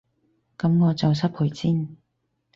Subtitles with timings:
[0.57, 1.95] 噉我就失陪先